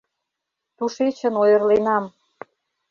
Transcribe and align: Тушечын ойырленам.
Тушечын 0.77 1.33
ойырленам. 1.41 2.05